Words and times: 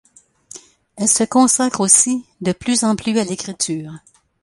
Elle 0.95 1.07
se 1.07 1.23
consacre 1.23 1.79
aussi 1.79 2.25
de 2.41 2.53
plus 2.53 2.83
en 2.83 2.95
plus 2.95 3.19
à 3.19 3.23
l'écriture. 3.23 3.91